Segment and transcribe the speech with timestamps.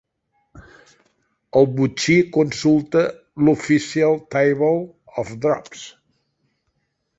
[1.61, 3.05] El botxí consulta
[3.43, 4.75] l'Official Table
[5.25, 5.87] of Drops.